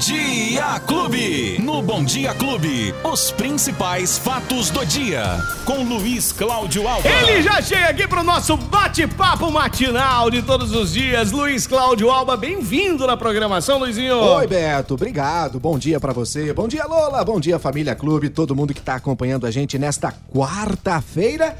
Dia 0.00 0.80
Clube. 0.86 1.58
No 1.60 1.82
Bom 1.82 2.02
Dia 2.02 2.32
Clube, 2.32 2.94
os 3.04 3.30
principais 3.32 4.16
fatos 4.16 4.70
do 4.70 4.82
dia. 4.86 5.22
Com 5.66 5.84
Luiz 5.84 6.32
Cláudio 6.32 6.88
Alba. 6.88 7.06
Ele 7.06 7.42
já 7.42 7.60
chega 7.60 7.90
aqui 7.90 8.08
pro 8.08 8.22
nosso 8.22 8.56
bate-papo 8.56 9.50
matinal 9.50 10.30
de 10.30 10.40
todos 10.40 10.72
os 10.74 10.94
dias. 10.94 11.30
Luiz 11.30 11.66
Cláudio 11.66 12.10
Alba, 12.10 12.34
bem-vindo 12.34 13.06
na 13.06 13.14
programação, 13.14 13.78
Luizinho. 13.78 14.16
Oi, 14.16 14.46
Beto, 14.46 14.94
obrigado. 14.94 15.60
Bom 15.60 15.78
dia 15.78 16.00
pra 16.00 16.14
você. 16.14 16.50
Bom 16.54 16.66
dia, 16.66 16.86
Lola. 16.86 17.22
Bom 17.22 17.38
dia, 17.38 17.58
família 17.58 17.94
Clube. 17.94 18.30
Todo 18.30 18.56
mundo 18.56 18.72
que 18.72 18.80
tá 18.80 18.94
acompanhando 18.94 19.46
a 19.46 19.50
gente 19.50 19.78
nesta 19.78 20.14
quarta-feira. 20.34 21.58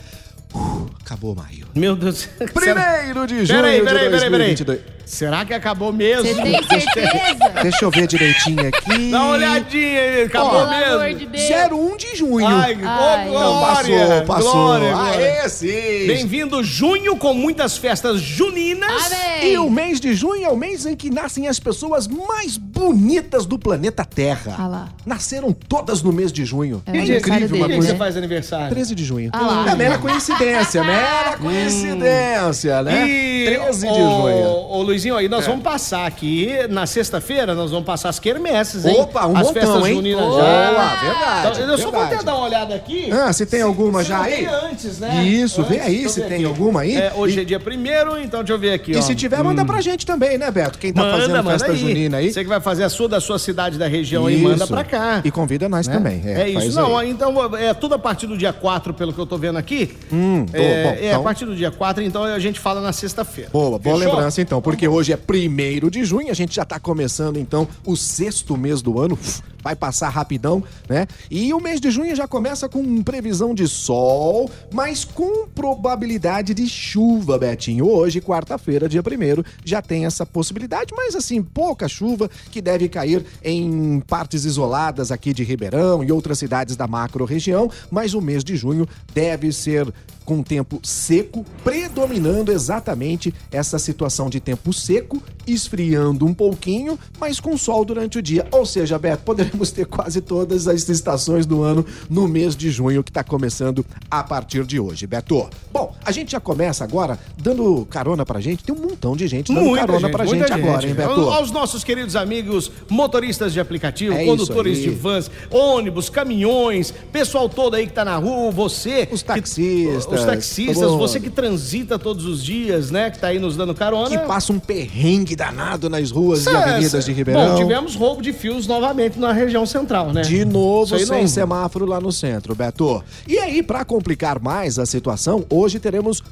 Uh, 0.55 0.87
acabou 1.05 1.35
maio. 1.35 1.67
Meu 1.75 1.95
Deus. 1.95 2.27
Primeiro 2.55 3.27
de 3.27 3.45
junho 3.45 3.61
Peraí, 3.61 3.81
de 3.81 3.85
peraí, 3.85 4.11
peraí, 4.11 4.57
peraí. 4.57 5.00
2022. 5.11 5.13
Será 5.13 5.45
que 5.45 5.53
acabou 5.53 5.93
mesmo? 5.93 6.25
Você 6.25 6.41
tem 6.43 6.63
certeza? 6.81 7.49
Deixa 7.63 7.85
eu 7.85 7.91
ver 7.91 8.07
direitinho 8.07 8.69
aqui. 8.69 9.11
Dá 9.11 9.23
uma 9.23 9.33
olhadinha 9.35 10.01
aí, 10.01 10.23
acabou 10.23 10.61
Ó, 10.61 10.71
mesmo. 10.71 10.95
amor 10.95 11.15
de 11.15 11.27
Deus. 11.27 11.73
01 11.73 11.97
de 11.97 12.17
junho. 12.17 12.47
Ai, 12.47 12.75
ô, 12.75 12.79
Ai. 12.87 13.25
Não, 13.27 13.33
glória, 13.33 13.99
passou, 14.07 14.25
passou. 14.27 14.53
glória, 14.53 14.93
glória. 14.93 15.43
Aê, 15.43 15.49
sim. 15.49 15.67
Bem-vindo 16.07 16.63
junho 16.63 17.17
com 17.17 17.35
muitas 17.35 17.77
festas 17.77 18.21
juninas. 18.21 18.91
Amém. 19.07 19.53
E 19.53 19.59
o 19.59 19.69
mês 19.69 20.01
de 20.01 20.15
junho 20.15 20.45
é 20.45 20.49
o 20.49 20.57
mês 20.57 20.87
em 20.87 20.95
que 20.95 21.11
nascem 21.11 21.49
as 21.49 21.59
pessoas 21.59 22.07
mais 22.07 22.57
bonitas 22.57 23.47
do 23.47 23.59
planeta 23.59 24.05
Terra. 24.05 24.55
Ah 24.59 24.67
lá. 24.69 24.89
Nasceram 25.05 25.53
todas 25.53 26.03
no 26.03 26.13
mês 26.13 26.33
de 26.33 26.45
junho. 26.45 26.83
É 26.87 26.97
É, 26.97 27.03
incrível 27.19 27.57
uma 27.57 27.67
coisa. 27.69 27.89
você 27.89 27.97
faz 27.97 28.17
aniversário? 28.17 28.71
13 28.71 28.95
de 28.95 29.05
junho. 29.05 29.31
Ah 29.33 29.41
lá. 29.65 29.71
É 29.73 29.75
mera 29.75 29.99
coincidência, 29.99 30.83
mera 30.85 31.37
coincidência, 31.37 32.83
né? 32.83 33.09
E, 33.09 33.45
13 33.47 33.81
de 33.81 33.93
ô, 33.93 33.95
junho. 33.95 34.47
Ô, 34.47 34.83
Luizinho, 35.01 35.17
aí 35.17 35.29
nós 35.31 35.47
vamos 35.47 35.63
passar 35.63 36.05
aqui, 36.07 36.51
na 36.69 36.85
sexta-feira, 36.85 37.55
nós 37.55 37.71
vamos 37.71 37.87
passar 37.87 38.11
as 38.11 38.19
quermesses, 38.19 38.85
hein? 38.85 39.01
Opa, 39.01 39.27
um 39.27 39.35
as 39.37 39.47
montão, 39.47 39.53
festas 39.55 39.87
hein? 39.87 39.95
juninas 39.95 40.21
Boa, 40.27 40.43
já. 40.43 40.95
verdade, 41.01 41.49
Então, 41.63 41.71
eu 41.71 41.79
só 41.79 41.91
vou 41.91 42.01
até 42.03 42.23
dar 42.23 42.35
uma 42.35 42.45
olhada 42.45 42.75
aqui. 42.75 43.11
Ah, 43.11 43.33
se 43.33 43.47
tem 43.47 43.63
alguma 43.63 44.03
se 44.03 44.09
já 44.11 44.21
aí? 44.23 44.45
antes, 44.45 44.99
né? 44.99 45.25
Isso, 45.25 45.63
vê 45.63 45.77
Antes, 45.77 45.87
aí 45.87 46.09
se 46.11 46.21
tem 46.23 46.35
aqui. 46.39 46.45
alguma 46.45 46.83
aí. 46.83 46.97
É, 46.97 47.13
hoje 47.17 47.39
E- 47.39 47.43
é 47.43 47.45
dia 47.45 47.59
primeiro, 47.61 48.21
então 48.21 48.41
deixa 48.41 48.53
eu 48.53 48.59
ver 48.59 48.73
aqui, 48.75 48.93
E 48.93 48.97
ó. 48.99 49.01
se 49.01 49.15
tiver, 49.15 49.43
manda 49.43 49.65
pra 49.65 49.81
gente 49.81 50.05
também, 50.05 50.37
né, 50.37 50.51
Beto? 50.51 50.79
Quem 50.79 50.93
tá 50.93 51.03
fazendo 51.11 51.43
festa 51.45 51.75
junina 51.75 52.19
aí. 52.19 52.31
Você 52.33 52.43
que 52.43 52.49
vai 52.49 52.61
fazer 52.61 52.85
a 52.85 52.91
sua 52.91 53.09
da 53.09 53.21
sua 53.21 53.39
cidade, 53.39 53.79
da 53.79 53.87
região 53.89 54.27
aí, 54.27 54.37
manda 54.37 54.67
pra 54.67 54.85
cá. 54.85 55.23
E 55.25 55.31
convida 55.31 55.67
nós 55.69 55.87
né? 55.87 55.95
também. 55.95 56.21
É, 56.27 56.49
isso. 56.49 56.61
faz 56.61 56.75
Não, 56.75 56.99
aí. 56.99 57.11
então 57.11 57.57
é 57.57 57.73
tudo 57.73 57.95
a 57.95 57.99
partir 57.99 58.27
do 58.27 58.37
dia 58.37 58.53
4, 58.53 58.93
pelo 58.93 59.13
que 59.15 59.19
eu 59.19 59.27
tô 59.27 59.39
vendo 59.39 59.57
aqui. 59.57 59.97
Hum, 60.13 60.45
tô- 60.45 60.59
é, 60.59 60.83
bom, 60.85 60.91
é, 60.91 61.07
então- 61.09 61.21
a 61.21 61.25
partir 61.25 61.47
do 61.47 61.57
dia 61.57 61.71
4, 61.71 62.03
então 62.03 62.25
a 62.25 62.39
gente 62.39 62.61
fala 62.61 62.81
na 62.83 62.93
sexta-feira. 62.93 63.49
Boa, 63.51 63.79
boa 63.79 63.97
lembrança 63.97 64.41
então, 64.43 64.61
porque 64.61 64.87
hoje 64.91 65.13
é 65.13 65.17
primeiro 65.17 65.91
de 65.91 66.05
junho, 66.05 66.31
a 66.31 66.35
gente 66.35 66.55
já 66.55 66.65
tá 66.65 66.79
começando 66.79 67.39
então 67.39 67.67
o 67.85 67.97
sexto 67.97 68.57
mês 68.57 68.83
do 68.83 69.01
ano, 69.01 69.19
vai 69.63 69.77
passar 69.77 70.09
rapidão, 70.09 70.63
né? 70.89 71.07
E 71.31 71.53
o 71.53 71.61
mês 71.61 71.81
de 71.81 71.91
junho 71.91 72.15
já 72.15 72.27
começa 72.27 72.69
com 72.69 73.03
previsão 73.03 73.55
de 73.55 73.69
sol, 73.69 74.51
mas 74.73 75.05
com 75.05 75.47
probabilidade 75.49 76.55
de 76.55 76.67
chuva, 76.69 77.39
Betinho. 77.39 77.87
Hoje, 77.87 78.21
quarta-feira, 78.21 78.89
dia 78.89 79.03
primeiro, 79.03 79.45
já 79.65 79.83
tem 79.83 80.07
essa 80.07 80.25
possibilidade, 80.25 80.93
mas 80.97 81.15
assim, 81.15 81.43
pouca 81.43 81.89
chuva 81.89 82.31
que 82.51 82.61
deve 82.61 82.89
cair 82.89 83.25
em 83.45 84.01
partes 84.01 84.45
isoladas 84.45 85.13
aqui 85.13 85.33
de 85.33 85.45
Ribeirão 85.45 86.03
e 86.03 86.11
outras 86.11 86.39
cidades 86.39 86.77
da 86.77 86.87
macro 86.87 87.25
região, 87.25 87.71
mas 87.91 88.15
o 88.15 88.21
mês 88.21 88.43
de 88.43 88.57
junho 88.57 88.89
deve 89.13 89.53
ser 89.53 89.93
com 90.25 90.45
tempo 90.45 90.79
seco, 90.85 91.45
predominando 91.65 92.53
exatamente 92.53 93.35
essa 93.51 93.81
situação 93.81 94.31
de 94.31 94.39
tempo 94.39 94.70
seco, 94.73 95.23
esfriando 95.47 96.25
um 96.27 96.33
pouquinho, 96.35 96.99
mas 97.19 97.41
com 97.41 97.57
sol 97.59 97.85
durante 97.85 98.19
o 98.19 98.23
dia. 98.23 98.47
Ou 98.53 98.65
seja, 98.65 98.99
Beto, 98.99 99.23
poderemos 99.25 99.71
ter 99.73 99.85
quase 99.87 100.21
todas 100.21 100.69
as 100.69 100.89
estações 100.89 101.45
do 101.47 101.63
ano 101.63 101.85
no 102.09 102.29
mês 102.29 102.55
de 102.55 102.71
junho, 102.71 103.03
que 103.03 103.11
está 103.11 103.25
começando 103.25 103.85
a 104.11 104.23
partir 104.23 104.65
de 104.65 104.79
hoje, 104.79 105.07
Beto. 105.07 105.49
Bom, 105.73 105.95
a 106.05 106.13
gente 106.13 106.33
já 106.33 106.41
começa 106.41 106.85
agora 106.85 107.19
dando 107.37 107.85
carona 107.91 108.25
pra 108.25 108.41
gente. 108.41 108.63
Tem 108.63 108.75
um 108.75 108.79
montão 108.79 109.17
de 109.17 109.27
gente 109.27 109.53
dando 109.53 109.65
Muita 109.65 109.87
carona 109.87 110.01
gente, 110.07 110.13
pra 110.13 110.25
muita 110.25 110.47
gente, 110.49 110.53
agora, 110.53 110.87
hein, 110.87 110.95
Beto? 110.95 111.21
Aos 111.31 111.51
nossos 111.51 111.83
queridos 111.83 112.15
amigos 112.15 112.71
motoristas 112.89 113.53
de 113.53 113.59
aplicativo, 113.61 114.15
É 114.15 114.25
condutores 114.25 114.79
de 114.79 114.91
vans, 114.91 115.31
ônibus, 115.51 116.09
caminhões, 116.09 116.93
pessoal 117.11 117.49
todo 117.49 117.75
aí 117.75 117.87
que 117.87 117.93
tá 117.93 118.05
na 118.05 118.17
rua, 118.17 118.51
você. 118.53 119.09
Os 119.11 119.23
que- 119.23 119.27
taxistas, 119.29 120.07
os 120.07 120.25
taxistas, 120.25 120.91
você 120.93 121.19
que 121.19 121.31
transita 121.31 121.99
todos 121.99 122.25
os 122.25 122.45
dias, 122.45 122.91
né? 122.91 123.11
Que 123.11 123.19
tá 123.19 123.29
aí 123.29 123.39
nos 123.39 123.57
dando 123.57 123.75
carona. 123.75 124.11
Que 124.11 124.19
passa 124.27 124.53
um 124.53 124.60
perrengue 124.61 125.35
danado 125.35 125.89
nas 125.91 126.11
ruas 126.11 126.45
e 126.45 126.49
Essa- 126.49 126.59
avenidas 126.59 127.05
de 127.05 127.13
Ribeirão. 127.13 127.53
Bom, 127.55 127.57
tivemos 127.57 127.95
roubo 127.95 128.23
de 128.23 128.33
fios 128.33 128.67
novamente 128.67 129.19
na 129.19 129.33
região 129.33 129.65
central, 129.67 130.13
né? 130.13 130.23
De 130.23 130.45
novo, 130.45 130.99
sem 130.99 131.23
não- 131.23 131.29
semáforo 131.29 131.87
lá 131.87 132.01
no 132.01 132.13
centro, 132.13 132.55
Beto. 132.55 133.03
E 133.27 133.39
aí, 133.39 133.63
pra 133.63 133.85
complicar 133.85 134.41
mais 134.41 134.79
a 134.79 134.87
situação, 134.87 135.45
hoje 135.51 135.79
teremos 135.81 136.23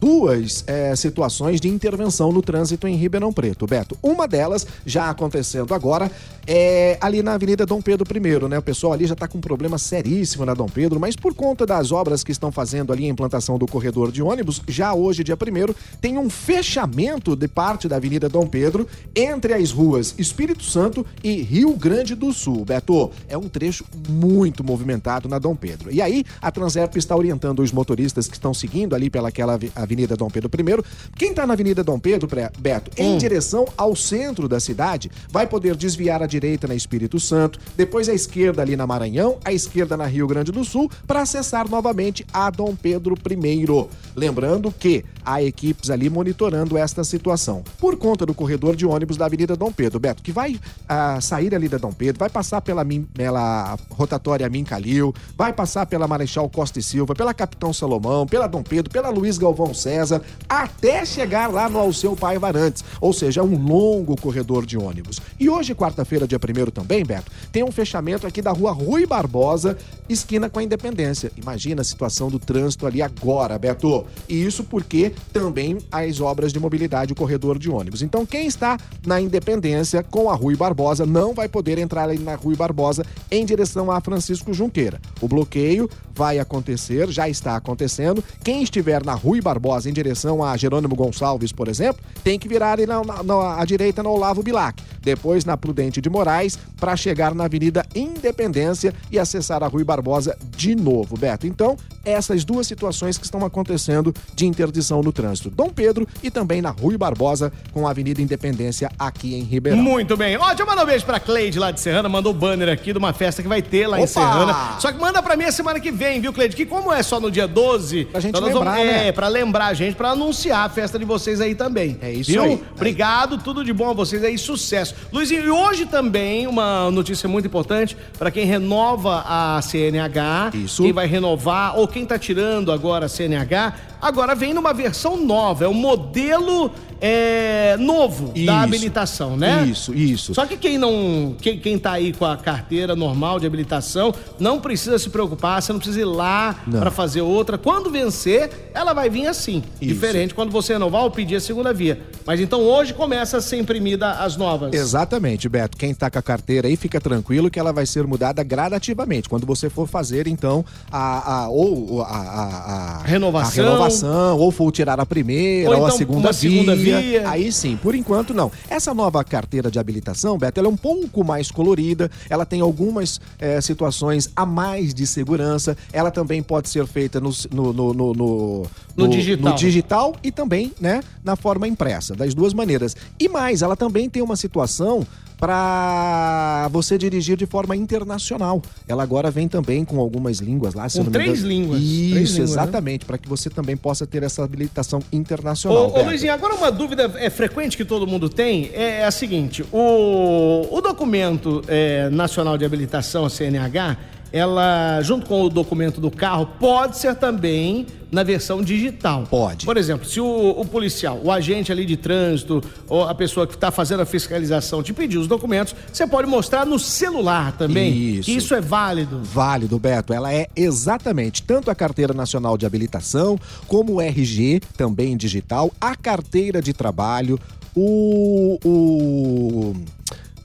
duas 0.00 0.64
eh, 0.66 0.94
situações 0.96 1.60
de 1.60 1.68
intervenção 1.68 2.32
no 2.32 2.42
trânsito 2.42 2.86
em 2.86 2.96
Ribeirão 2.96 3.32
Preto, 3.32 3.66
Beto. 3.66 3.96
Uma 4.02 4.26
delas, 4.28 4.66
já 4.86 5.10
acontecendo 5.10 5.74
agora, 5.74 6.10
é 6.46 6.96
ali 7.00 7.22
na 7.22 7.34
Avenida 7.34 7.66
Dom 7.66 7.82
Pedro 7.82 8.06
I, 8.16 8.48
né? 8.48 8.58
O 8.58 8.62
pessoal 8.62 8.92
ali 8.92 9.06
já 9.06 9.14
tá 9.14 9.28
com 9.28 9.38
um 9.38 9.40
problema 9.40 9.76
seríssimo 9.78 10.44
na 10.44 10.54
Dom 10.54 10.66
Pedro, 10.66 10.98
mas 10.98 11.14
por 11.14 11.34
conta 11.34 11.66
das 11.66 11.92
obras 11.92 12.24
que 12.24 12.32
estão 12.32 12.50
fazendo 12.50 12.92
ali 12.92 13.04
a 13.06 13.08
implantação 13.08 13.58
do 13.58 13.66
corredor 13.66 14.10
de 14.10 14.22
ônibus, 14.22 14.62
já 14.66 14.94
hoje, 14.94 15.22
dia 15.24 15.34
1 15.36 15.74
tem 16.00 16.16
um 16.16 16.30
fechamento 16.30 17.36
de 17.36 17.48
parte 17.48 17.88
da 17.88 17.96
Avenida 17.96 18.28
Dom 18.28 18.46
Pedro 18.46 18.86
entre 19.14 19.52
as 19.54 19.70
ruas 19.70 20.14
Espírito 20.18 20.62
Santo 20.64 21.04
e 21.22 21.42
Rio 21.42 21.76
Grande 21.76 22.14
do 22.14 22.32
Sul. 22.32 22.64
Beto, 22.64 23.10
é 23.28 23.36
um 23.36 23.48
trecho 23.48 23.84
muito 24.08 24.64
movimentado 24.64 25.28
na 25.28 25.38
Dom 25.38 25.54
Pedro. 25.54 25.92
E 25.92 26.00
aí, 26.00 26.24
a 26.40 26.50
Transerp 26.50 26.96
está 26.96 27.14
orientando 27.16 27.60
os 27.60 27.72
motoristas 27.72 28.26
que 28.26 28.34
estão 28.34 28.54
seguindo 28.54 28.94
ali 28.94 29.10
pelaquela 29.10 29.54
avi- 29.54 29.72
Avenida 29.88 30.14
Dom 30.14 30.28
Pedro 30.28 30.50
I. 30.52 30.84
Quem 31.16 31.30
está 31.30 31.46
na 31.46 31.54
Avenida 31.54 31.82
Dom 31.82 31.98
Pedro, 31.98 32.28
Beto, 32.58 32.90
em 32.96 33.16
direção 33.16 33.66
ao 33.76 33.96
centro 33.96 34.46
da 34.46 34.60
cidade, 34.60 35.10
vai 35.30 35.46
poder 35.46 35.74
desviar 35.74 36.22
à 36.22 36.26
direita 36.26 36.68
na 36.68 36.74
Espírito 36.74 37.18
Santo, 37.18 37.58
depois 37.74 38.08
à 38.08 38.12
esquerda 38.12 38.60
ali 38.60 38.76
na 38.76 38.86
Maranhão, 38.86 39.38
à 39.42 39.52
esquerda 39.52 39.96
na 39.96 40.04
Rio 40.04 40.26
Grande 40.26 40.52
do 40.52 40.62
Sul, 40.62 40.90
para 41.06 41.22
acessar 41.22 41.68
novamente 41.68 42.26
a 42.32 42.50
Dom 42.50 42.76
Pedro 42.76 43.14
I. 43.14 43.88
Lembrando 44.14 44.70
que 44.70 45.04
há 45.28 45.42
equipes 45.42 45.90
ali 45.90 46.08
monitorando 46.08 46.78
esta 46.78 47.04
situação. 47.04 47.62
Por 47.78 47.96
conta 47.96 48.24
do 48.24 48.32
corredor 48.32 48.74
de 48.74 48.86
ônibus 48.86 49.18
da 49.18 49.26
Avenida 49.26 49.54
Dom 49.54 49.70
Pedro, 49.70 50.00
Beto, 50.00 50.22
que 50.22 50.32
vai 50.32 50.58
ah, 50.88 51.20
sair 51.20 51.54
ali 51.54 51.68
da 51.68 51.76
Dom 51.76 51.92
Pedro, 51.92 52.18
vai 52.18 52.30
passar 52.30 52.62
pela, 52.62 52.82
pela 53.12 53.76
rotatória 53.90 54.48
Min 54.48 54.64
Calil, 54.64 55.14
vai 55.36 55.52
passar 55.52 55.84
pela 55.84 56.08
Marechal 56.08 56.48
Costa 56.48 56.78
e 56.78 56.82
Silva, 56.82 57.14
pela 57.14 57.34
Capitão 57.34 57.74
Salomão, 57.74 58.26
pela 58.26 58.46
Dom 58.46 58.62
Pedro, 58.62 58.90
pela 58.90 59.10
Luiz 59.10 59.36
Galvão 59.36 59.74
César, 59.74 60.22
até 60.48 61.04
chegar 61.04 61.52
lá 61.52 61.68
no 61.68 61.78
Alceu 61.78 62.16
Pai 62.16 62.38
Varantes. 62.38 62.82
Ou 62.98 63.12
seja, 63.12 63.42
é 63.42 63.44
um 63.44 63.62
longo 63.62 64.18
corredor 64.18 64.64
de 64.64 64.78
ônibus. 64.78 65.20
E 65.38 65.50
hoje, 65.50 65.74
quarta-feira, 65.74 66.26
dia 66.26 66.38
1 66.38 66.70
também, 66.70 67.04
Beto, 67.04 67.30
tem 67.52 67.62
um 67.62 67.70
fechamento 67.70 68.26
aqui 68.26 68.40
da 68.40 68.50
rua 68.50 68.72
Rui 68.72 69.04
Barbosa, 69.04 69.76
esquina 70.08 70.48
com 70.48 70.58
a 70.58 70.62
Independência. 70.62 71.30
Imagina 71.36 71.82
a 71.82 71.84
situação 71.84 72.30
do 72.30 72.38
trânsito 72.38 72.86
ali 72.86 73.02
agora, 73.02 73.58
Beto. 73.58 74.06
E 74.26 74.42
isso 74.42 74.64
porque 74.64 75.12
também 75.32 75.78
as 75.90 76.20
obras 76.20 76.52
de 76.52 76.60
mobilidade, 76.60 77.12
o 77.12 77.16
corredor 77.16 77.58
de 77.58 77.70
ônibus. 77.70 78.02
Então, 78.02 78.24
quem 78.26 78.46
está 78.46 78.78
na 79.06 79.20
Independência 79.20 80.02
com 80.02 80.30
a 80.30 80.34
Rui 80.34 80.56
Barbosa 80.56 81.04
não 81.06 81.34
vai 81.34 81.48
poder 81.48 81.78
entrar 81.78 82.08
na 82.18 82.34
Rui 82.34 82.56
Barbosa 82.56 83.04
em 83.30 83.44
direção 83.44 83.90
a 83.90 84.00
Francisco 84.00 84.52
Junqueira. 84.54 85.00
O 85.20 85.28
bloqueio 85.28 85.88
vai 86.14 86.38
acontecer, 86.38 87.08
já 87.10 87.28
está 87.28 87.56
acontecendo. 87.56 88.22
Quem 88.42 88.62
estiver 88.62 89.04
na 89.04 89.14
Rui 89.14 89.40
Barbosa 89.40 89.88
em 89.88 89.92
direção 89.92 90.42
a 90.42 90.56
Jerônimo 90.56 90.96
Gonçalves, 90.96 91.52
por 91.52 91.68
exemplo, 91.68 92.02
tem 92.24 92.38
que 92.38 92.48
virar 92.48 92.78
na, 92.80 93.04
na- 93.04 93.22
na- 93.22 93.60
à 93.60 93.64
direita 93.64 94.02
no 94.02 94.10
Olavo 94.10 94.42
Bilac. 94.42 94.82
Depois 95.00 95.44
na 95.44 95.56
Prudente 95.56 96.00
de 96.00 96.10
Moraes 96.10 96.58
para 96.78 96.96
chegar 96.96 97.34
na 97.34 97.44
Avenida 97.44 97.84
Independência 97.94 98.92
e 99.10 99.18
acessar 99.18 99.62
a 99.62 99.68
Rui 99.68 99.84
Barbosa 99.84 100.36
de 100.56 100.74
novo, 100.74 101.16
Beto. 101.16 101.46
Então, 101.46 101.76
essas 102.10 102.44
duas 102.44 102.66
situações 102.66 103.18
que 103.18 103.24
estão 103.24 103.44
acontecendo 103.44 104.14
de 104.34 104.46
interdição 104.46 105.02
no 105.02 105.12
trânsito. 105.12 105.50
Dom 105.50 105.68
Pedro 105.68 106.06
e 106.22 106.30
também 106.30 106.60
na 106.62 106.70
Rui 106.70 106.96
Barbosa 106.96 107.52
com 107.72 107.86
a 107.86 107.90
Avenida 107.90 108.20
Independência 108.20 108.90
aqui 108.98 109.34
em 109.34 109.42
Ribeirão. 109.42 109.82
Muito 109.82 110.16
bem. 110.16 110.36
Ó, 110.36 110.46
deixa 110.48 110.62
eu 110.62 110.66
mandar 110.66 110.82
um 110.82 110.86
beijo 110.86 111.04
pra 111.04 111.20
Cleide 111.20 111.58
lá 111.58 111.70
de 111.70 111.80
Serrana, 111.80 112.08
mandou 112.08 112.32
o 112.32 112.34
banner 112.34 112.68
aqui 112.68 112.92
de 112.92 112.98
uma 112.98 113.12
festa 113.12 113.42
que 113.42 113.48
vai 113.48 113.62
ter 113.62 113.86
lá 113.86 113.98
em 113.98 114.04
Opa! 114.04 114.12
Serrana. 114.12 114.80
Só 114.80 114.92
que 114.92 114.98
manda 114.98 115.22
pra 115.22 115.36
mim 115.36 115.44
a 115.44 115.52
semana 115.52 115.80
que 115.80 115.90
vem, 115.90 116.20
viu, 116.20 116.32
Cleide? 116.32 116.56
Que 116.56 116.66
como 116.66 116.92
é 116.92 117.02
só 117.02 117.20
no 117.20 117.30
dia 117.30 117.46
12, 117.46 118.06
Pra 118.06 118.20
gente 118.20 118.34
lembrar, 118.38 118.76
vamos, 118.76 118.86
né? 118.86 119.08
É, 119.08 119.12
pra 119.12 119.28
lembrar 119.28 119.66
a 119.66 119.74
gente, 119.74 119.94
pra 119.94 120.10
anunciar 120.10 120.66
a 120.66 120.68
festa 120.68 120.98
de 120.98 121.04
vocês 121.04 121.40
aí 121.40 121.54
também. 121.54 121.98
É 122.00 122.10
isso 122.10 122.30
viu? 122.30 122.42
aí. 122.42 122.62
Obrigado, 122.74 123.38
tudo 123.38 123.64
de 123.64 123.72
bom 123.72 123.90
a 123.90 123.92
vocês 123.92 124.22
aí, 124.24 124.38
sucesso. 124.38 124.94
Luizinho, 125.12 125.44
e 125.44 125.50
hoje 125.50 125.86
também 125.86 126.46
uma 126.46 126.90
notícia 126.90 127.28
muito 127.28 127.46
importante 127.46 127.96
pra 128.18 128.30
quem 128.30 128.44
renova 128.44 129.24
a 129.26 129.60
CNH, 129.62 130.50
Isso. 130.54 130.82
quem 130.82 130.92
vai 130.92 131.06
renovar 131.06 131.78
ou 131.78 131.86
quem 131.88 131.97
tá 132.06 132.18
tirando 132.18 132.72
agora 132.72 133.06
a 133.06 133.08
CNH, 133.08 133.74
agora 134.00 134.34
vem 134.34 134.52
numa 134.52 134.72
versão 134.72 135.16
nova, 135.16 135.64
é 135.64 135.68
o 135.68 135.74
modelo 135.74 136.70
é, 137.00 137.76
novo 137.78 138.32
Isso. 138.34 138.46
da 138.46 138.60
habilitação, 138.62 139.36
né? 139.36 139.66
Isso, 139.70 139.94
isso. 139.94 140.34
Só 140.34 140.44
que 140.46 140.56
quem 140.56 140.78
não, 140.78 141.34
quem, 141.40 141.58
quem 141.58 141.78
tá 141.78 141.92
aí 141.92 142.12
com 142.12 142.24
a 142.24 142.36
carteira 142.36 142.96
normal 142.96 143.38
de 143.38 143.46
habilitação, 143.46 144.12
não 144.38 144.60
precisa 144.60 144.98
se 144.98 145.08
preocupar, 145.10 145.62
você 145.62 145.72
não 145.72 145.78
precisa 145.80 146.00
ir 146.00 146.04
lá 146.04 146.56
para 146.70 146.90
fazer 146.90 147.20
outra. 147.20 147.56
Quando 147.58 147.90
vencer, 147.90 148.70
ela 148.74 148.92
vai 148.92 149.08
vir 149.08 149.26
assim, 149.26 149.62
Isso. 149.80 149.92
diferente 149.94 150.34
quando 150.34 150.50
você 150.50 150.72
renovar 150.72 151.02
ou 151.02 151.10
pedir 151.10 151.36
a 151.36 151.40
segunda 151.40 151.72
via. 151.72 152.00
Mas 152.26 152.40
então 152.40 152.62
hoje 152.62 152.92
começa 152.94 153.38
a 153.38 153.40
ser 153.40 153.58
imprimida 153.58 154.10
as 154.12 154.36
novas. 154.36 154.72
Exatamente, 154.74 155.48
Beto. 155.48 155.76
Quem 155.76 155.94
tá 155.94 156.10
com 156.10 156.18
a 156.18 156.22
carteira 156.22 156.68
aí, 156.68 156.76
fica 156.76 157.00
tranquilo 157.00 157.50
que 157.50 157.58
ela 157.58 157.72
vai 157.72 157.86
ser 157.86 158.06
mudada 158.06 158.42
gradativamente. 158.42 159.28
Quando 159.28 159.46
você 159.46 159.70
for 159.70 159.86
fazer, 159.88 160.26
então, 160.26 160.64
a, 160.90 161.42
a- 161.44 161.48
ou 161.48 162.02
a, 162.02 162.06
a- 162.06 162.98
a- 163.00 163.02
Renovação. 163.04 163.64
a 163.64 163.68
renovação, 163.68 164.38
ou 164.38 164.50
for 164.50 164.70
tirar 164.72 165.00
a 165.00 165.06
primeira, 165.06 165.70
Ou 165.70 165.76
ou, 165.76 165.84
a 165.84 165.86
então 165.88 165.98
segunda, 165.98 166.32
segunda 166.32 166.74
via. 166.76 166.87
Aí 167.26 167.50
sim, 167.52 167.76
por 167.76 167.94
enquanto 167.94 168.32
não. 168.34 168.50
Essa 168.68 168.92
nova 168.94 169.22
carteira 169.24 169.70
de 169.70 169.78
habilitação, 169.78 170.36
Beto, 170.38 170.58
ela 170.60 170.68
é 170.68 170.70
um 170.70 170.76
pouco 170.76 171.24
mais 171.24 171.50
colorida, 171.50 172.10
ela 172.30 172.44
tem 172.46 172.60
algumas 172.60 173.20
eh, 173.38 173.60
situações 173.60 174.30
a 174.34 174.44
mais 174.46 174.92
de 174.94 175.06
segurança, 175.06 175.76
ela 175.92 176.10
também 176.10 176.42
pode 176.42 176.68
ser 176.68 176.86
feita 176.86 177.20
no, 177.20 177.30
no, 177.50 177.72
no, 177.72 177.92
no, 177.94 178.12
no- 178.14 178.66
No 178.96 179.08
digital. 179.08 179.52
no 179.52 179.56
digital 179.58 180.16
e 180.22 180.30
também, 180.32 180.72
né, 180.80 181.00
na 181.24 181.36
forma 181.36 181.66
impressa, 181.68 182.14
das 182.14 182.34
duas 182.34 182.52
maneiras. 182.54 182.96
E 183.18 183.28
mais, 183.28 183.62
ela 183.62 183.76
também 183.76 184.08
tem 184.08 184.22
uma 184.22 184.36
situação 184.36 185.06
para 185.38 186.68
você 186.70 186.98
dirigir 186.98 187.36
de 187.36 187.46
forma 187.46 187.76
internacional. 187.76 188.60
Ela 188.86 189.02
agora 189.02 189.30
vem 189.30 189.48
também 189.48 189.84
com 189.84 190.00
algumas 190.00 190.38
línguas 190.38 190.74
lá, 190.74 190.86
Com 190.90 191.04
três 191.04 191.40
línguas. 191.40 191.80
Isso, 191.80 192.10
Três 192.10 192.30
línguas, 192.30 192.38
né? 192.38 192.44
exatamente, 192.44 193.04
para 193.04 193.16
que 193.16 193.28
você 193.28 193.48
também 193.48 193.76
possa 193.76 194.06
ter 194.06 194.22
essa 194.22 194.42
habilitação 194.42 195.00
internacional. 195.12 195.90
Ô, 195.90 196.00
ô. 196.00 196.02
Luizinho, 196.02 196.32
agora 196.32 196.54
uma 196.54 196.72
dúvida 196.72 197.10
é 197.16 197.30
frequente 197.30 197.76
que 197.76 197.84
todo 197.84 198.06
mundo 198.06 198.28
tem 198.28 198.70
é, 198.74 199.04
a 199.04 199.10
seguinte: 199.10 199.64
o, 199.72 200.66
o 200.70 200.80
documento 200.80 201.62
é, 201.68 202.08
nacional 202.10 202.58
de 202.58 202.64
habilitação, 202.64 203.24
a 203.24 203.30
CNH, 203.30 203.96
ela, 204.32 205.00
junto 205.02 205.26
com 205.26 205.42
o 205.42 205.48
documento 205.48 206.00
do 206.00 206.10
carro, 206.10 206.46
pode 206.58 206.98
ser 206.98 207.14
também 207.14 207.86
na 208.10 208.22
versão 208.22 208.62
digital. 208.62 209.24
Pode. 209.28 209.66
Por 209.66 209.76
exemplo, 209.76 210.08
se 210.08 210.20
o, 210.20 210.50
o 210.50 210.64
policial, 210.64 211.20
o 211.22 211.30
agente 211.30 211.70
ali 211.70 211.84
de 211.84 211.96
trânsito, 211.96 212.62
ou 212.88 213.04
a 213.04 213.14
pessoa 213.14 213.46
que 213.46 213.54
está 213.54 213.70
fazendo 213.70 214.00
a 214.00 214.06
fiscalização 214.06 214.82
te 214.82 214.92
pedir 214.92 215.18
os 215.18 215.26
documentos, 215.26 215.74
você 215.92 216.06
pode 216.06 216.28
mostrar 216.28 216.64
no 216.64 216.78
celular 216.78 217.52
também. 217.52 217.92
Isso. 217.92 218.30
Isso 218.30 218.54
é 218.54 218.60
válido. 218.60 219.20
Válido, 219.22 219.78
Beto. 219.78 220.12
Ela 220.12 220.32
é 220.32 220.46
exatamente 220.56 221.42
tanto 221.42 221.70
a 221.70 221.74
Carteira 221.74 222.14
Nacional 222.14 222.56
de 222.56 222.64
Habilitação, 222.66 223.38
como 223.66 223.94
o 223.94 224.00
RG, 224.00 224.60
também 224.76 225.16
digital, 225.16 225.70
a 225.80 225.94
carteira 225.94 226.62
de 226.62 226.72
trabalho, 226.72 227.38
o. 227.74 228.58
o 228.64 229.74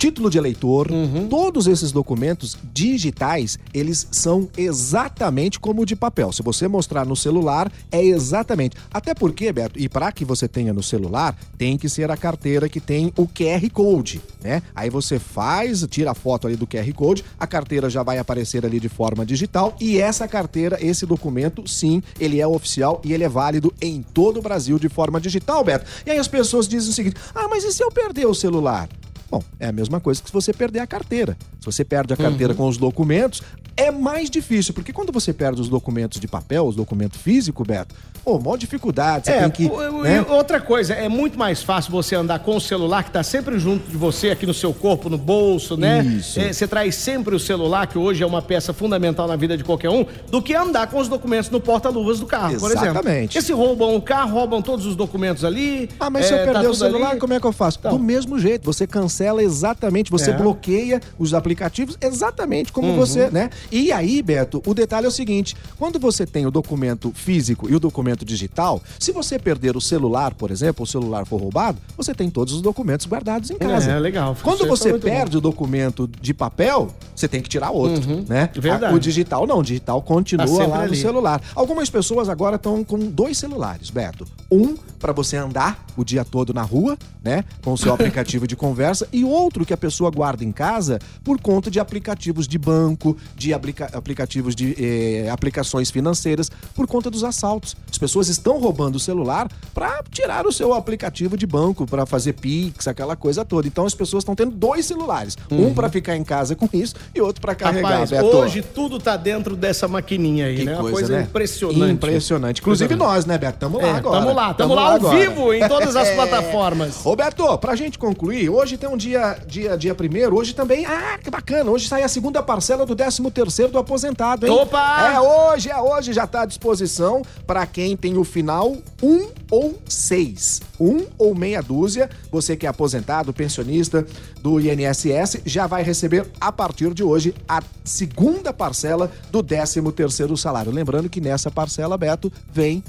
Título 0.04 0.30
de 0.30 0.38
eleitor, 0.38 0.90
todos 1.30 1.66
esses 1.66 1.94
documentos 1.94 2.58
digitais, 2.74 3.58
eles 3.74 4.06
são 4.12 4.50
exatamente 4.58 5.58
como 5.58 5.84
o 5.84 5.86
de 5.86 5.96
papel. 5.96 6.30
Se 6.34 6.44
você 6.44 6.68
mostrar 6.68 7.06
no 7.06 7.16
celular, 7.16 7.72
é 7.90 8.04
exatamente. 8.04 8.76
Até 8.94 9.14
porque, 9.14 9.50
Beto, 9.54 9.80
e 9.80 9.88
para 9.88 10.12
que 10.12 10.26
você 10.26 10.46
tenha 10.46 10.74
no 10.74 10.84
celular, 10.84 11.38
tem 11.58 11.78
que 11.78 11.88
ser 11.88 12.12
a 12.12 12.18
carteira 12.18 12.68
que 12.68 12.82
tem 12.82 13.14
o 13.16 13.26
QR 13.26 13.66
Code, 13.72 14.22
né? 14.44 14.62
Aí 14.76 14.90
você 14.90 15.18
faz, 15.20 15.88
tira 15.90 16.12
a 16.12 16.14
foto 16.14 16.48
ali 16.48 16.58
do 16.58 16.68
QR 16.68 16.92
Code, 16.94 17.24
a 17.40 17.48
carteira 17.48 17.90
já 17.90 18.04
vai 18.04 18.18
aparecer 18.18 18.66
ali 18.66 18.82
de 18.82 18.90
forma 18.90 19.26
digital 19.26 19.74
e 19.80 20.02
essa 20.02 20.28
carteira, 20.28 20.78
esse 20.82 21.06
documento, 21.06 21.66
sim, 21.66 22.04
ele 22.20 22.42
é 22.42 22.46
oficial 22.46 23.00
e 23.06 23.14
ele 23.14 23.24
é 23.24 23.30
válido 23.30 23.74
em 23.82 24.02
todo 24.02 24.40
o 24.40 24.42
Brasil 24.42 24.78
de 24.78 24.90
forma 24.90 25.22
digital, 25.22 25.64
Beto. 25.64 25.86
E 26.06 26.12
aí 26.12 26.18
as 26.18 26.28
pessoas 26.28 26.68
dizem 26.68 26.90
o 26.90 26.94
seguinte: 26.94 27.16
ah, 27.34 27.48
mas 27.48 27.64
e 27.64 27.72
se 27.72 27.82
eu 27.82 27.90
perder 27.90 28.26
o 28.26 28.36
celular? 28.36 28.90
Bom, 29.34 29.42
é 29.60 29.66
a 29.68 29.72
mesma 29.72 30.00
coisa 30.00 30.22
que 30.22 30.30
se 30.30 30.34
você 30.34 30.54
perder 30.54 30.80
a 30.80 30.86
carteira. 30.86 31.36
Se 31.60 31.66
você 31.66 31.84
perde 31.84 32.14
a 32.14 32.18
carteira 32.18 32.54
com 32.54 32.68
os 32.68 32.78
documentos, 32.78 33.42
é 33.76 33.90
mais 33.90 34.30
difícil, 34.30 34.72
porque 34.72 34.94
quando 34.94 35.12
você 35.12 35.34
perde 35.34 35.60
os 35.60 35.68
documentos 35.70 36.20
de 36.20 36.28
papel, 36.28 36.68
os 36.68 36.76
documentos 36.76 37.20
físicos, 37.20 37.66
Beto, 37.66 37.96
pô, 38.24 38.38
maior 38.38 38.58
dificuldade, 38.58 39.26
você 39.26 39.32
É, 39.32 39.40
tem 39.42 39.50
que. 39.50 39.66
o- 39.66 39.74
o- 40.02 40.04
né? 40.04 40.22
outra 40.30 40.62
coisa, 40.62 40.94
é 40.94 41.10
muito 41.10 41.36
mais 41.40 41.64
fácil 41.64 41.92
você 41.92 42.14
andar 42.16 42.38
com 42.40 42.56
o 42.58 42.62
celular 42.62 43.04
que 43.04 43.10
tá 43.10 43.24
sempre 43.24 43.58
junto 43.58 43.90
de 43.90 43.98
você, 43.98 44.30
aqui 44.30 44.46
no 44.46 44.54
seu 44.54 44.72
corpo, 44.72 45.10
no 45.10 45.18
bolso, 45.18 45.76
né? 45.76 46.04
Isso. 46.04 46.40
É, 46.40 46.54
você 46.54 46.68
traz 46.68 46.94
sempre 46.94 47.34
o 47.34 47.40
celular, 47.40 47.88
que 47.88 47.98
hoje 47.98 48.22
é 48.22 48.26
uma 48.28 48.42
peça 48.42 48.72
fundamental 48.72 49.28
na 49.28 49.36
vida 49.36 49.58
de 49.58 49.64
qualquer 49.64 49.90
um, 49.90 50.06
do 50.30 50.44
que 50.44 50.54
andar 50.54 50.86
com 50.92 51.00
os 51.00 51.08
documentos 51.08 51.50
no 51.50 51.60
porta-luvas 51.60 52.20
do 52.20 52.28
carro, 52.28 52.60
por 52.60 52.70
exemplo. 52.70 52.90
Exatamente. 52.90 53.36
E 53.36 53.42
se 53.42 53.52
roubam 53.52 53.96
o 53.96 54.02
carro, 54.02 54.32
roubam 54.34 54.62
todos 54.62 54.86
os 54.86 54.96
documentos 54.96 55.44
ali. 55.44 55.90
Ah, 56.00 56.12
mas 56.12 56.28
se 56.28 56.34
é, 56.34 56.36
eu 56.36 56.46
tá 56.46 56.52
perder 56.52 56.68
o 56.68 56.72
tudo 56.72 56.76
celular, 56.78 57.12
ali. 57.12 57.20
como 57.20 57.34
é 57.34 57.40
que 57.40 57.48
eu 57.48 57.52
faço? 57.54 57.80
Então. 57.80 57.98
Do 57.98 58.04
mesmo 58.04 58.38
jeito, 58.38 58.64
você 58.64 58.86
cancela 58.86 59.23
exatamente, 59.44 60.10
você 60.12 60.32
É. 60.32 60.38
bloqueia 60.38 61.02
os 61.18 61.34
aplicativos 61.34 61.98
exatamente 62.02 62.72
como 62.72 62.90
Uhum. 62.90 62.96
você, 62.98 63.30
né? 63.30 63.50
E 63.72 63.92
aí, 63.92 64.22
Beto, 64.22 64.62
o 64.66 64.74
detalhe 64.74 65.06
é 65.06 65.10
o 65.10 65.12
seguinte: 65.12 65.56
quando 65.78 66.00
você 66.00 66.26
tem 66.26 66.46
o 66.46 66.52
documento 66.52 67.12
físico 67.16 67.70
e 67.70 67.76
o 67.76 67.80
documento 67.80 68.26
digital, 68.26 68.82
se 69.00 69.12
você 69.12 69.38
perder 69.40 69.76
o 69.78 69.82
celular, 69.82 70.34
por 70.34 70.52
exemplo, 70.52 70.84
o 70.84 70.88
celular 70.88 71.26
for 71.26 71.40
roubado, 71.40 71.78
você 71.98 72.14
tem 72.14 72.30
todos 72.30 72.54
os 72.54 72.62
documentos 72.62 73.06
guardados 73.06 73.50
em 73.50 73.56
casa. 73.58 73.92
É, 73.92 74.00
legal. 74.00 74.36
Quando 74.42 74.64
aí 74.64 74.70
você 74.70 74.98
perde 74.98 75.38
o 75.38 75.42
documento 75.42 76.08
de 76.22 76.34
papel, 76.34 76.90
você 77.16 77.28
tem 77.28 77.42
que 77.42 77.50
tirar 77.50 77.72
outro, 77.72 78.26
né? 78.28 78.50
verdade. 78.56 78.94
O 78.96 79.00
digital 79.00 79.46
não, 79.48 79.60
o 79.60 79.64
digital 79.64 80.02
continua 80.02 80.46
Tá 80.46 80.68
lá 80.68 80.78
no 80.78 80.84
ali. 80.84 80.96
celular. 80.98 81.42
Algumas 81.56 81.90
pessoas 81.90 82.30
agora 82.30 82.56
estão 82.56 82.84
com 82.84 82.98
dois 83.00 83.38
celulares, 83.38 83.90
Beto. 83.90 84.26
Um 84.52 84.76
para 85.00 85.12
você 85.12 85.36
andar 85.38 85.86
o 85.98 86.04
dia 86.04 86.24
todo 86.24 86.54
na 86.54 86.62
rua, 86.62 86.98
né, 87.24 87.44
com 87.64 87.74
o 87.74 87.78
seu 87.78 87.94
aplicativo 87.94 88.48
de 88.48 88.56
conversa, 88.56 89.03
e 89.12 89.24
outro 89.24 89.66
que 89.66 89.74
a 89.74 89.78
pessoa 89.78 90.10
guarda 90.12 90.44
em 90.44 90.52
casa 90.52 91.00
por 91.24 91.40
conta 91.40 91.70
de 91.72 91.80
aplicativos 91.80 92.48
de 92.48 92.58
banco, 92.58 93.18
de 93.36 93.54
aplica- 93.54 93.90
aplicativos 93.94 94.56
de 94.56 94.76
eh, 94.80 95.30
aplicações 95.30 95.90
financeiras, 95.92 96.50
por 96.76 96.88
conta 96.88 97.10
dos 97.10 97.24
assaltos. 97.24 97.76
As 97.90 97.98
pessoas 97.98 98.28
estão 98.28 98.60
roubando 98.60 98.96
o 98.96 99.00
celular 99.00 99.48
para 99.74 100.02
tirar 100.12 100.46
o 100.46 100.52
seu 100.52 100.74
aplicativo 100.74 101.38
de 101.38 101.46
banco, 101.46 101.86
para 101.86 102.06
fazer 102.06 102.34
Pix, 102.34 102.88
aquela 102.88 103.16
coisa 103.16 103.44
toda. 103.46 103.68
Então 103.68 103.86
as 103.86 103.94
pessoas 103.96 104.22
estão 104.22 104.36
tendo 104.36 104.52
dois 104.52 104.86
celulares, 104.86 105.38
um 105.52 105.74
para 105.74 105.90
ficar 105.90 106.16
em 106.16 106.24
casa 106.24 106.56
com 106.56 106.68
isso 106.74 106.96
e 107.14 107.22
outro 107.22 107.42
para 107.42 107.56
carregar, 107.56 107.90
Rapaz, 107.92 108.12
Beto. 108.12 108.26
hoje 108.26 108.62
tudo 108.62 109.00
tá 109.00 109.16
dentro 109.18 109.56
dessa 109.56 109.88
maquininha 109.88 110.48
aí, 110.48 110.58
Que 110.58 110.64
né? 110.66 110.74
Uma 110.74 110.82
coisa, 110.82 110.98
coisa 111.00 111.14
né? 111.18 111.22
impressionante. 111.24 111.92
Impressionante. 111.94 112.62
Inclusive 112.62 112.96
nós, 112.96 113.26
né, 113.26 113.38
Beto? 113.38 113.60
Tamo 113.60 113.78
lá 113.78 113.88
É, 113.88 113.92
agora. 113.92 114.20
tamo 114.20 114.34
lá, 114.34 114.54
tamo 114.54 114.74
lá 114.76 114.82
ao 114.90 114.96
agora. 114.96 115.18
vivo 115.18 115.54
em 115.54 115.68
todas 115.68 115.96
as 115.96 116.08
É. 116.14 116.16
plataformas. 116.16 116.98
Roberto, 116.98 117.58
pra 117.58 117.76
gente 117.76 117.98
concluir, 117.98 118.50
hoje 118.50 118.78
tem 118.78 118.90
um 118.90 118.93
dia, 118.98 119.38
dia, 119.46 119.78
dia 119.78 119.96
primeiro, 119.96 120.36
hoje 120.36 120.54
também, 120.54 120.86
ah, 120.86 121.18
que 121.18 121.30
bacana, 121.30 121.70
hoje 121.70 121.88
sai 121.88 122.04
a 122.04 122.08
segunda 122.08 122.42
parcela 122.42 122.86
do 122.86 122.96
13 122.96 123.32
terceiro 123.32 123.72
do 123.72 123.78
aposentado, 123.78 124.46
hein? 124.46 124.52
Opa! 124.52 125.14
É 125.14 125.20
hoje, 125.20 125.70
é 125.70 125.80
hoje, 125.80 126.14
já 126.14 126.26
tá 126.28 126.42
à 126.42 126.46
disposição 126.46 127.22
pra 127.46 127.66
quem 127.66 127.96
tem 127.96 128.18
o 128.18 128.24
final 128.24 128.76
1 129.02 129.28
ou 129.52 129.80
6. 129.88 130.62
1 130.80 131.06
ou 131.18 131.36
meia 131.36 131.62
dúzia, 131.62 132.10
você 132.32 132.56
que 132.56 132.66
é 132.66 132.70
aposentado, 132.70 133.34
pensionista 133.34 134.06
do 134.42 134.60
INSS, 134.60 135.42
já 135.46 135.68
vai 135.68 135.84
receber 135.84 136.28
a 136.40 136.52
partir 136.52 136.94
de 136.94 137.04
hoje 137.04 137.34
a 137.48 137.62
segunda 137.84 138.52
parcela 138.52 139.12
do 139.32 139.42
13 139.44 139.82
terceiro 139.92 140.36
salário. 140.36 140.72
Lembrando 140.72 141.10
que 141.10 141.22
nessa 141.22 141.50
parcela, 141.52 141.98
Beto, 141.98 142.32
vem 142.52 142.84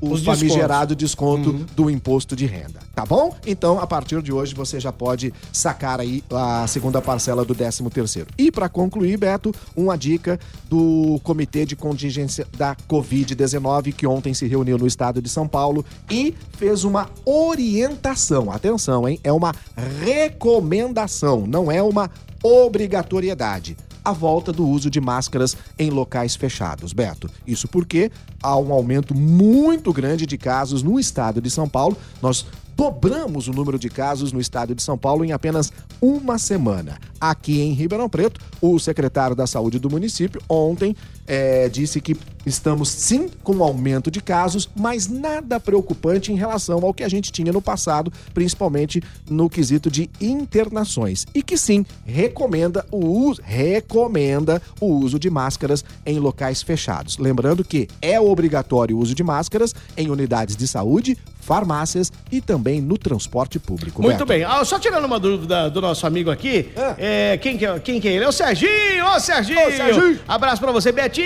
o 0.00 0.12
Os 0.12 0.24
famigerado 0.24 0.94
desconto 0.94 1.52
do 1.74 1.90
imposto 1.90 2.36
de 2.36 2.46
renda, 2.46 2.80
tá 2.94 3.04
bom? 3.04 3.34
Então, 3.46 3.80
a 3.80 3.86
partir 3.86 4.22
de 4.22 4.32
hoje, 4.32 4.54
você 4.54 4.78
já 4.78 4.92
pode 4.92 5.32
sacar 5.52 6.00
aí 6.00 6.22
a 6.30 6.66
segunda 6.66 7.00
parcela 7.00 7.44
do 7.44 7.54
13 7.54 7.88
terceiro. 7.90 8.28
E 8.36 8.50
para 8.50 8.68
concluir, 8.68 9.16
Beto, 9.16 9.52
uma 9.76 9.96
dica 9.96 10.38
do 10.68 11.20
Comitê 11.22 11.64
de 11.64 11.74
Contingência 11.74 12.46
da 12.56 12.76
Covid-19, 12.88 13.92
que 13.92 14.06
ontem 14.06 14.34
se 14.34 14.46
reuniu 14.46 14.78
no 14.78 14.86
estado 14.86 15.20
de 15.20 15.28
São 15.28 15.48
Paulo 15.48 15.84
e 16.10 16.34
fez 16.56 16.84
uma 16.84 17.08
orientação. 17.24 18.50
Atenção, 18.50 19.08
hein? 19.08 19.18
É 19.24 19.32
uma 19.32 19.52
recomendação, 20.02 21.46
não 21.46 21.70
é 21.70 21.82
uma 21.82 22.10
obrigatoriedade 22.42 23.76
a 24.08 24.12
volta 24.12 24.50
do 24.50 24.66
uso 24.66 24.90
de 24.90 25.02
máscaras 25.02 25.54
em 25.78 25.90
locais 25.90 26.34
fechados, 26.34 26.94
Beto. 26.94 27.28
Isso 27.46 27.68
porque 27.68 28.10
há 28.42 28.56
um 28.56 28.72
aumento 28.72 29.14
muito 29.14 29.92
grande 29.92 30.24
de 30.24 30.38
casos 30.38 30.82
no 30.82 30.98
estado 30.98 31.42
de 31.42 31.50
São 31.50 31.68
Paulo. 31.68 31.94
Nós 32.22 32.46
dobramos 32.74 33.48
o 33.48 33.52
número 33.52 33.78
de 33.78 33.90
casos 33.90 34.32
no 34.32 34.40
estado 34.40 34.74
de 34.74 34.82
São 34.82 34.96
Paulo 34.96 35.26
em 35.26 35.32
apenas 35.32 35.70
uma 36.00 36.38
semana. 36.38 36.98
Aqui 37.20 37.60
em 37.60 37.74
Ribeirão 37.74 38.08
Preto, 38.08 38.40
o 38.62 38.78
secretário 38.78 39.36
da 39.36 39.46
Saúde 39.46 39.78
do 39.78 39.90
município 39.90 40.40
ontem 40.48 40.96
eh, 41.28 41.68
disse 41.68 42.00
que 42.00 42.16
Estamos 42.48 42.88
sim 42.88 43.28
com 43.42 43.56
um 43.56 43.62
aumento 43.62 44.10
de 44.10 44.22
casos, 44.22 44.68
mas 44.74 45.06
nada 45.06 45.60
preocupante 45.60 46.32
em 46.32 46.36
relação 46.36 46.84
ao 46.84 46.94
que 46.94 47.04
a 47.04 47.08
gente 47.08 47.30
tinha 47.30 47.52
no 47.52 47.60
passado, 47.60 48.10
principalmente 48.32 49.02
no 49.28 49.50
quesito 49.50 49.90
de 49.90 50.08
internações. 50.20 51.26
E 51.34 51.42
que 51.42 51.58
sim, 51.58 51.84
recomenda 52.06 52.86
o 52.90 53.04
uso, 53.04 53.42
recomenda 53.44 54.62
o 54.80 54.86
uso 54.86 55.18
de 55.18 55.28
máscaras 55.28 55.84
em 56.06 56.18
locais 56.18 56.62
fechados. 56.62 57.18
Lembrando 57.18 57.62
que 57.62 57.86
é 58.00 58.18
obrigatório 58.18 58.96
o 58.96 59.00
uso 59.00 59.14
de 59.14 59.22
máscaras 59.22 59.74
em 59.96 60.10
unidades 60.10 60.56
de 60.56 60.66
saúde, 60.66 61.18
farmácias 61.48 62.12
e 62.30 62.42
também 62.42 62.78
no 62.78 62.98
transporte 62.98 63.58
público. 63.58 64.02
Muito 64.02 64.18
Beto. 64.18 64.26
bem. 64.26 64.44
Ah, 64.44 64.62
só 64.66 64.78
tirando 64.78 65.06
uma 65.06 65.18
dúvida 65.18 65.70
do 65.70 65.80
nosso 65.80 66.06
amigo 66.06 66.30
aqui, 66.30 66.68
é, 66.98 67.38
quem, 67.38 67.56
que 67.56 67.64
é, 67.64 67.78
quem 67.80 67.98
que 67.98 68.06
é 68.06 68.12
ele? 68.12 68.24
É 68.24 68.28
o 68.28 68.32
Serginho! 68.32 69.06
Ô, 69.14 69.18
Serginho! 69.18 69.66
Ô, 69.66 69.70
Serginho! 69.70 70.20
Abraço 70.28 70.60
pra 70.60 70.70
você. 70.70 70.92
Betinho, 70.92 71.17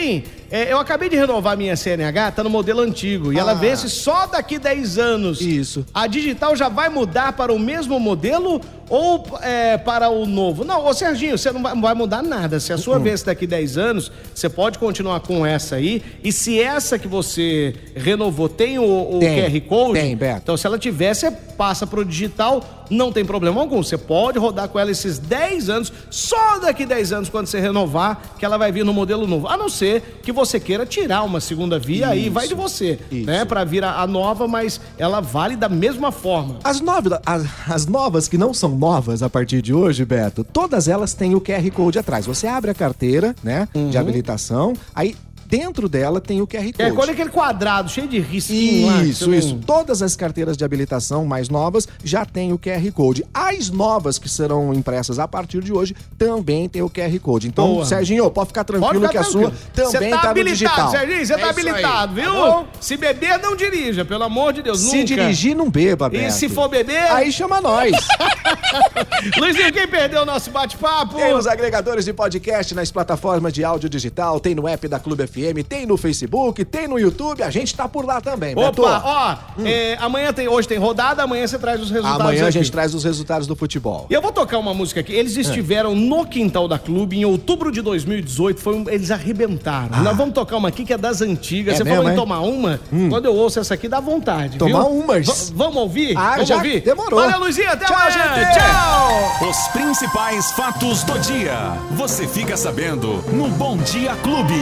é, 0.51 0.73
eu 0.73 0.79
acabei 0.79 1.09
de 1.09 1.17
renovar 1.17 1.57
minha 1.57 1.77
CNH, 1.77 2.33
tá 2.33 2.43
no 2.45 2.51
modelo 2.51 2.81
antigo, 2.81 3.33
e 3.33 3.39
ela 3.39 3.53
Ah. 3.53 3.55
vence 3.55 3.89
só 3.89 4.27
daqui 4.27 4.59
10 4.59 4.99
anos. 4.99 5.41
Isso. 5.41 5.85
A 5.93 6.07
digital 6.07 6.55
já 6.57 6.69
vai 6.69 6.89
mudar 6.89 7.33
para 7.33 7.53
o 7.53 7.59
mesmo 7.59 7.99
modelo 8.01 8.61
ou 8.95 9.25
é, 9.41 9.79
para 9.79 10.11
o 10.11 10.27
novo? 10.27 10.65
Não, 10.65 10.85
ô 10.85 10.93
Serginho, 10.93 11.39
você 11.39 11.51
não 11.51 11.63
vai, 11.63 11.75
não 11.75 11.81
vai 11.81 11.95
mudar 11.95 12.23
nada. 12.23 12.61
Se 12.61 12.75
a 12.75 12.77
sua 12.77 12.99
Uhum. 12.99 13.03
vence 13.05 13.25
daqui 13.25 13.47
10 13.47 13.79
anos, 13.79 14.13
você 14.35 14.51
pode 14.51 14.79
continuar 14.79 15.21
com 15.21 15.47
essa 15.47 15.77
aí. 15.77 16.03
E 16.23 16.31
se 16.31 16.61
essa 16.61 16.99
que 16.99 17.09
você 17.09 17.75
renovou 17.97 18.51
tem 18.51 18.79
o, 18.79 19.17
o 19.17 19.19
Tem, 19.19 19.43
QR 19.51 19.61
Code, 19.67 19.99
tem, 20.01 20.15
Beto. 20.15 20.41
então 20.43 20.57
se 20.59 20.67
ela 20.67 20.79
tiver, 20.79 21.15
você 21.15 21.31
passa 21.31 21.87
pro 21.87 22.05
digital, 22.05 22.63
não 22.91 23.11
tem 23.11 23.25
problema 23.25 23.63
algum. 23.63 23.83
Você 23.83 23.97
pode 23.97 24.39
rodar 24.39 24.69
com 24.69 24.79
ela 24.79 24.91
esses 24.91 25.19
10 25.19 25.71
anos, 25.71 25.91
só 26.11 26.59
daqui 26.59 26.85
10 26.85 27.13
anos, 27.15 27.29
quando 27.31 27.47
você 27.47 27.59
renovar, 27.61 28.35
que 28.39 28.45
ela 28.45 28.59
vai 28.59 28.71
vir 28.71 28.85
no 28.85 28.93
modelo 28.93 29.27
novo. 29.27 29.49
A 29.49 29.57
não 29.57 29.71
ser 29.71 30.21
que 30.23 30.33
você 30.33 30.61
queira 30.61 30.85
tirar 30.85 31.23
uma 31.23 31.41
segunda 31.41 31.79
via, 31.79 32.09
aí 32.09 32.29
vai 32.29 32.47
de 32.47 32.55
você, 32.55 32.99
isso. 33.11 33.25
né? 33.27 33.47
Pra 33.47 33.65
vir 33.65 33.83
a, 33.85 34.03
a 34.03 34.07
nova, 34.07 34.47
mas 34.47 34.79
ela 34.99 35.21
vale 35.21 35.57
da 35.57 35.69
mesma 35.69 36.13
forma. 36.13 36.59
As, 36.63 36.81
novas, 36.83 37.19
as, 37.25 37.47
as 37.71 37.87
novas 37.87 38.29
que 38.29 38.37
não 38.37 38.53
são 38.53 38.71
novas 38.83 39.23
a 39.23 39.31
partir 39.31 39.63
de 39.63 39.73
hoje, 39.73 40.05
Beto, 40.05 40.43
todas 40.43 40.89
elas 40.89 41.15
têm 41.15 41.37
o 41.37 41.41
QR 41.41 41.71
Code 41.71 42.01
atrás. 42.01 42.27
Você 42.27 42.49
abre 42.49 42.73
a 42.73 42.75
carteira, 42.75 43.33
né, 43.41 43.69
de 43.91 43.97
habilitação, 43.97 44.73
aí 44.93 45.15
dentro 45.53 45.87
dela 45.87 46.19
tem 46.19 46.41
o 46.41 46.47
QR 46.47 46.65
Code. 46.65 46.75
É, 46.83 46.91
quando 46.93 47.11
é 47.11 47.13
aquele 47.13 47.29
quadrado 47.29 47.91
cheio 47.91 48.09
de 48.09 48.19
risquinho 48.19 48.87
lá. 48.87 49.05
Isso, 49.05 49.35
isso. 49.35 49.61
Todas 49.67 50.01
as 50.01 50.17
carteiras 50.17 50.57
de 50.57 50.65
habilitação 50.65 51.27
mais 51.27 51.51
novas 51.51 51.87
já 52.03 52.25
têm 52.25 52.55
o 52.55 52.59
QR 52.59 52.91
Code. 52.91 53.23
As 53.35 53.69
novas 53.69 54.19
que 54.19 54.31
serão 54.31 54.73
impressas 54.73 55.19
a 55.19 55.29
partir 55.29 55.63
de 55.63 55.71
hoje 55.71 55.95
também 56.17 56.71
tem 56.71 56.81
o 56.81 56.89
QR 56.89 57.19
Code. 57.21 57.49
Então, 57.49 57.67
Boa. 57.67 57.85
Serginho, 57.85 58.31
pode 58.31 58.49
ficar 58.49 58.65
tranquilo 58.65 59.01
Pode 59.03 59.07
ficar 59.07 59.11
que 59.11 59.19
a 59.19 59.23
tranquilo. 59.31 59.51
sua 59.75 59.93
também 59.93 60.09
Você 60.11 60.17
tá, 60.17 60.23
no 60.25 60.31
habilitado, 60.31 60.55
digital. 60.57 60.91
Serginho, 60.91 61.27
você 61.27 61.33
É 61.35 61.37
tá 61.37 61.51
isso 61.51 61.61
aí, 61.61 61.69
habilitado, 61.69 62.15
viu? 62.15 62.33
tá? 62.33 62.65
Se 62.81 62.97
beber, 62.97 63.39
não 63.39 63.55
dirija, 63.55 64.05
pelo 64.07 64.25
amor 64.25 64.55
de 64.55 64.63
Deus, 64.63 64.81
Se 64.81 64.87
nunca. 64.87 65.05
dirigir, 65.05 65.55
não 65.55 65.69
beba, 65.71 66.09
Beto. 66.09 66.25
E 66.29 66.31
se 66.31 66.49
for 66.49 66.69
beber... 66.69 67.13
Aí 67.13 67.31
chama 67.31 67.61
nós. 67.61 67.93
Luizinho, 69.39 69.71
quem 69.73 69.87
perdeu 69.87 70.23
o 70.23 70.25
nosso 70.25 70.51
bate-papo? 70.51 71.17
Tem 71.17 71.35
nos 71.35 71.47
agregadores 71.47 72.07
de 72.07 72.13
podcast, 72.15 72.75
nas 72.75 72.91
plataformas 72.91 73.53
de 73.53 73.63
áudio 73.65 73.89
digital, 73.91 74.41
tem 74.41 74.55
no 74.55 74.67
app 74.67 74.89
da 74.89 74.99
Clube 74.99 75.27
FM, 75.27 75.42
tem 75.69 75.87
no 75.87 75.97
Facebook, 75.97 76.65
tem 76.65 76.87
no 76.89 76.99
YouTube, 76.99 77.43
a 77.43 77.51
gente 77.51 77.75
tá 77.75 77.89
por 77.89 78.05
lá 78.05 78.21
também, 78.21 78.55
Beto. 78.55 78.83
Opa, 78.83 79.03
ó, 79.05 79.63
é, 79.65 79.97
amanhã 80.01 80.33
tem, 80.33 80.47
hoje 80.49 80.67
tem 80.69 80.79
rodada, 80.79 81.23
amanhã 81.23 81.47
você 81.47 81.59
traz 81.59 81.81
os 81.81 81.91
resultados 81.91 82.21
Amanhã 82.21 82.45
a 82.45 82.49
aqui. 82.49 82.53
gente 82.59 82.71
traz 82.71 82.95
os 82.95 83.05
resultados 83.05 83.47
do 83.47 83.57
futebol. 83.57 84.07
E 84.11 84.15
eu 84.15 84.21
vou 84.23 84.33
tocar 84.33 84.59
uma 84.59 84.73
música 84.75 85.01
aqui. 85.01 85.13
Eles 85.13 85.37
estiveram 85.37 85.95
no 85.95 86.25
quintal 86.27 86.67
da 86.69 86.79
clube 86.79 87.19
em 87.19 87.25
outubro 87.25 87.71
de 87.73 87.81
2018. 87.83 88.61
Foi 88.61 88.75
um- 88.77 88.89
eles 88.89 89.11
arrebentaram. 89.11 90.03
Nós 90.03 90.17
vamos 90.17 90.35
tocar 90.35 90.57
uma 90.57 90.69
aqui 90.69 90.85
que 90.85 90.93
é 90.93 90.99
das 90.99 91.21
antigas. 91.23 91.75
É 91.75 91.77
Você 91.79 91.85
mesmo, 91.85 91.97
falou 91.99 92.11
em 92.11 92.15
é? 92.15 92.17
tomar 92.17 92.41
uma. 92.41 92.81
Quando 93.09 93.27
eu 93.27 93.35
ouço 93.35 93.59
essa 93.61 93.75
aqui, 93.75 93.89
dá 93.89 94.01
vontade. 94.01 94.59
Tomar 94.59 94.81
viu? 94.83 94.89
umas. 94.91 95.27
V- 95.51 95.55
vamos 95.57 95.77
ouvir? 95.77 96.17
Ah, 96.17 96.33
vamos 96.33 96.49
já 96.49 96.57
ouvir? 96.57 96.81
demorou. 96.83 97.21
Valeu, 97.21 97.39
Luizinha. 97.41 97.71
Até 97.73 97.87
Tchau, 97.87 97.97
amanhã. 97.97 98.35
gente. 98.35 98.59
Tchau. 98.59 99.49
Os 99.51 99.69
principais 99.69 100.53
fatos 100.53 101.03
do 101.05 101.19
dia. 101.19 101.73
Você 101.93 102.27
fica 102.27 102.57
sabendo 102.57 103.23
no 103.33 103.49
Bom 103.49 103.77
Dia 103.79 104.15
Clube. 104.23 104.53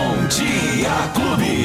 Bom 0.00 0.16
Dia 0.28 1.12
Clube. 1.12 1.60